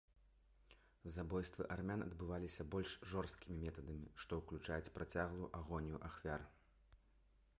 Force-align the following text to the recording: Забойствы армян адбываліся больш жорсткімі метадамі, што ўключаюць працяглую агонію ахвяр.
Забойствы 1.15 1.67
армян 1.75 2.01
адбываліся 2.05 2.65
больш 2.75 2.95
жорсткімі 3.11 3.59
метадамі, 3.67 4.09
што 4.25 4.41
ўключаюць 4.41 4.93
працяглую 4.97 5.51
агонію 5.59 5.97
ахвяр. 6.09 6.41